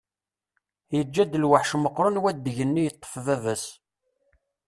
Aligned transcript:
Yeǧǧa-d 0.95 1.33
lweḥc 1.43 1.71
meqqren 1.77 2.21
wadeg-nni 2.21 2.81
yeṭṭef 2.83 3.13
baba-s. 3.25 3.65